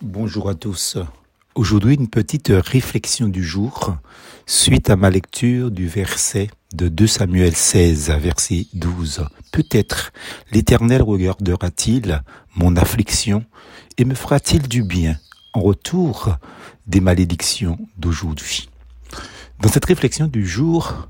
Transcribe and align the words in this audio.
Bonjour 0.00 0.48
à 0.48 0.54
tous. 0.54 0.96
Aujourd'hui, 1.56 1.96
une 1.96 2.06
petite 2.06 2.52
réflexion 2.54 3.26
du 3.26 3.42
jour 3.42 3.96
suite 4.46 4.90
à 4.90 4.96
ma 4.96 5.10
lecture 5.10 5.72
du 5.72 5.88
verset 5.88 6.50
de 6.72 6.86
2 6.86 7.08
Samuel 7.08 7.56
16, 7.56 8.10
verset 8.20 8.66
12. 8.74 9.26
Peut-être 9.50 10.12
l'Éternel 10.52 11.02
regardera-t-il 11.02 12.22
mon 12.54 12.76
affliction 12.76 13.44
et 13.96 14.04
me 14.04 14.14
fera-t-il 14.14 14.68
du 14.68 14.84
bien 14.84 15.16
en 15.52 15.62
retour 15.62 16.36
des 16.86 17.00
malédictions 17.00 17.76
d'aujourd'hui? 17.96 18.68
Dans 19.60 19.68
cette 19.68 19.86
réflexion 19.86 20.28
du 20.28 20.46
jour, 20.46 21.08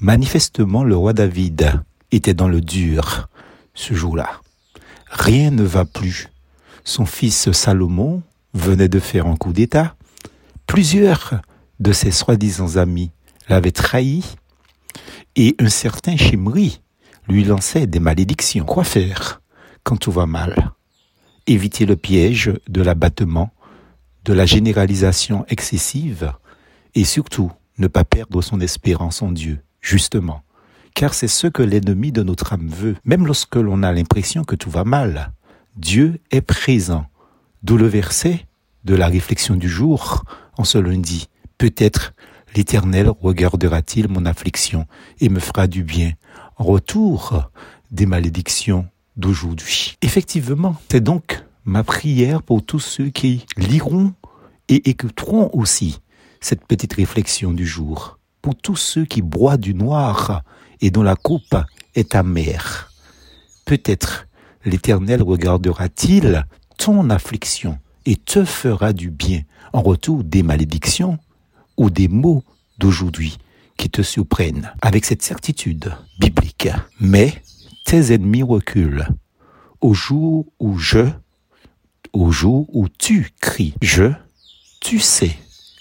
manifestement 0.00 0.82
le 0.82 0.96
roi 0.96 1.12
David 1.12 1.80
était 2.10 2.34
dans 2.34 2.48
le 2.48 2.60
dur 2.60 3.28
ce 3.72 3.94
jour-là. 3.94 4.40
Rien 5.12 5.52
ne 5.52 5.62
va 5.62 5.84
plus 5.84 6.28
son 6.86 7.04
fils 7.04 7.50
Salomon 7.50 8.22
venait 8.54 8.88
de 8.88 9.00
faire 9.00 9.26
un 9.26 9.36
coup 9.36 9.52
d'État. 9.52 9.96
Plusieurs 10.66 11.42
de 11.80 11.92
ses 11.92 12.12
soi-disant 12.12 12.76
amis 12.76 13.10
l'avaient 13.48 13.72
trahi 13.72 14.24
et 15.34 15.56
un 15.58 15.68
certain 15.68 16.16
Chimri 16.16 16.80
lui 17.28 17.44
lançait 17.44 17.88
des 17.88 17.98
malédictions. 17.98 18.64
Quoi 18.64 18.84
faire 18.84 19.42
quand 19.82 19.96
tout 19.96 20.12
va 20.12 20.26
mal? 20.26 20.72
Éviter 21.48 21.86
le 21.86 21.96
piège 21.96 22.52
de 22.68 22.82
l'abattement, 22.82 23.50
de 24.24 24.32
la 24.32 24.46
généralisation 24.46 25.44
excessive 25.48 26.32
et 26.94 27.04
surtout 27.04 27.50
ne 27.78 27.88
pas 27.88 28.04
perdre 28.04 28.40
son 28.42 28.60
espérance 28.60 29.22
en 29.22 29.32
Dieu, 29.32 29.60
justement. 29.80 30.42
Car 30.94 31.14
c'est 31.14 31.28
ce 31.28 31.48
que 31.48 31.62
l'ennemi 31.62 32.10
de 32.10 32.22
notre 32.22 32.52
âme 32.52 32.68
veut, 32.68 32.96
même 33.04 33.26
lorsque 33.26 33.56
l'on 33.56 33.82
a 33.82 33.92
l'impression 33.92 34.44
que 34.44 34.56
tout 34.56 34.70
va 34.70 34.84
mal. 34.84 35.32
Dieu 35.76 36.20
est 36.30 36.40
présent. 36.40 37.06
D'où 37.62 37.76
le 37.76 37.86
verset 37.86 38.46
de 38.84 38.94
la 38.94 39.08
réflexion 39.08 39.56
du 39.56 39.68
jour 39.68 40.24
en 40.56 40.64
ce 40.64 40.78
lundi. 40.78 41.28
Peut-être 41.58 42.14
l'Éternel 42.54 43.10
regardera-t-il 43.20 44.08
mon 44.08 44.24
affliction 44.24 44.86
et 45.20 45.28
me 45.28 45.40
fera 45.40 45.66
du 45.66 45.82
bien 45.82 46.12
en 46.56 46.64
retour 46.64 47.50
des 47.90 48.06
malédictions 48.06 48.88
d'aujourd'hui. 49.16 49.96
Effectivement, 50.00 50.76
c'est 50.88 51.02
donc 51.02 51.44
ma 51.64 51.84
prière 51.84 52.42
pour 52.42 52.64
tous 52.64 52.80
ceux 52.80 53.10
qui 53.10 53.44
liront 53.56 54.14
et 54.68 54.88
écouteront 54.88 55.50
aussi 55.52 56.00
cette 56.40 56.64
petite 56.64 56.94
réflexion 56.94 57.52
du 57.52 57.66
jour. 57.66 58.18
Pour 58.40 58.54
tous 58.54 58.76
ceux 58.76 59.04
qui 59.04 59.20
boivent 59.20 59.58
du 59.58 59.74
noir 59.74 60.42
et 60.80 60.90
dont 60.90 61.02
la 61.02 61.16
coupe 61.16 61.56
est 61.94 62.14
amère. 62.14 62.92
Peut-être 63.64 64.25
l'Éternel 64.66 65.22
regardera-t-il 65.22 66.44
ton 66.76 67.08
affliction 67.08 67.78
et 68.04 68.16
te 68.16 68.44
fera 68.44 68.92
du 68.92 69.10
bien 69.10 69.42
en 69.72 69.80
retour 69.80 70.24
des 70.24 70.42
malédictions 70.42 71.18
ou 71.76 71.88
des 71.88 72.08
maux 72.08 72.42
d'aujourd'hui 72.78 73.38
qui 73.78 73.88
te 73.88 74.02
surprennent 74.02 74.72
avec 74.82 75.04
cette 75.04 75.22
certitude 75.22 75.92
biblique. 76.18 76.68
Mais 77.00 77.32
tes 77.84 78.12
ennemis 78.12 78.42
reculent 78.42 79.06
au 79.80 79.94
jour 79.94 80.46
où 80.58 80.78
je, 80.78 81.06
au 82.12 82.30
jour 82.30 82.66
où 82.74 82.88
tu 82.88 83.30
cries 83.40 83.74
je, 83.80 84.12
tu 84.80 84.98
sais 84.98 85.36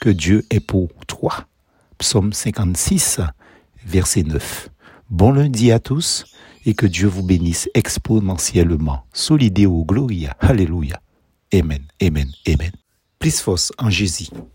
que 0.00 0.10
Dieu 0.10 0.44
est 0.50 0.60
pour 0.60 0.88
toi. 1.06 1.46
Psaume 1.98 2.32
56, 2.32 3.20
verset 3.84 4.22
9. 4.22 4.70
Bon 5.10 5.32
lundi 5.32 5.70
à 5.70 5.78
tous 5.78 6.24
et 6.66 6.74
que 6.74 6.86
Dieu 6.86 7.08
vous 7.08 7.22
bénisse 7.22 7.68
exponentiellement. 7.74 9.04
Solideo 9.12 9.84
Gloria. 9.84 10.36
Alléluia. 10.40 11.00
Amen, 11.54 11.82
Amen, 12.02 12.30
Amen. 12.48 12.72
Plus 13.18 13.40
force 13.40 13.72
en 13.78 13.90
Jésus. 13.90 14.28